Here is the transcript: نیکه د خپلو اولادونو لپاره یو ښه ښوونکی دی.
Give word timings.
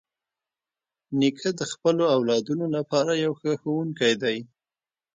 نیکه 1.19 1.49
د 1.59 1.61
خپلو 1.71 2.03
اولادونو 2.15 2.65
لپاره 2.75 3.11
یو 3.25 3.31
ښه 3.39 3.51
ښوونکی 3.61 4.13
دی. 4.23 4.37